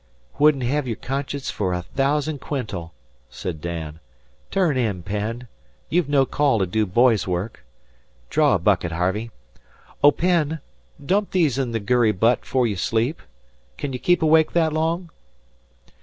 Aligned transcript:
"'Wouldn't 0.39 0.63
hev 0.63 0.87
your 0.87 0.95
conscience 0.95 1.51
fer 1.51 1.73
a 1.73 1.83
thousand 1.83 2.41
quintal," 2.41 2.91
said 3.29 3.61
Dan. 3.61 3.99
"Turn 4.49 4.75
in, 4.75 5.03
Penn. 5.03 5.47
You've 5.89 6.09
no 6.09 6.25
call 6.25 6.57
to 6.57 6.65
do 6.65 6.87
boy's 6.87 7.27
work. 7.27 7.63
Draw 8.31 8.55
a 8.55 8.57
bucket, 8.57 8.93
Harvey. 8.93 9.29
Oh, 10.03 10.09
Penn, 10.11 10.59
dump 11.05 11.29
these 11.29 11.59
in 11.59 11.71
the 11.71 11.79
gurry 11.79 12.13
butt 12.13 12.45
'fore 12.45 12.65
you 12.65 12.77
sleep. 12.77 13.21
Kin 13.77 13.93
you 13.93 13.99
keep 13.99 14.23
awake 14.23 14.53
that 14.53 14.73
long?" 14.73 15.11